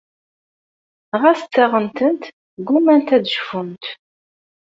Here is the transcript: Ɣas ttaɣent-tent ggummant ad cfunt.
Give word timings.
Ɣas 1.21 1.39
ttaɣent-tent 1.41 2.23
ggummant 2.65 3.09
ad 3.15 3.25
cfunt. 3.35 3.83